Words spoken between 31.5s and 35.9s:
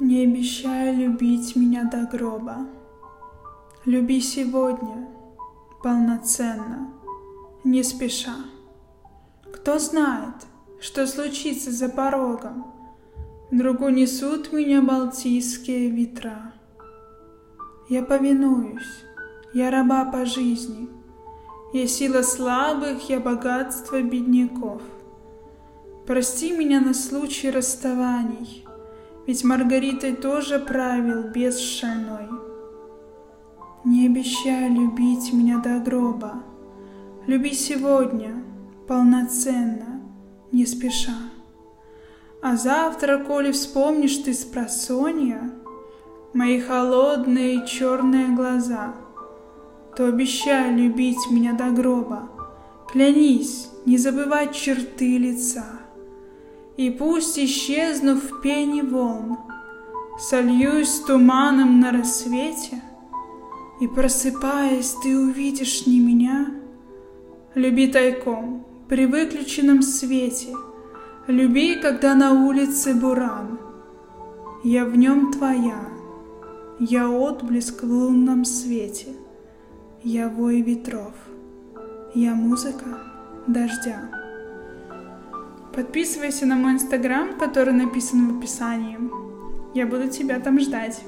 шальной. Не обещай любить меня до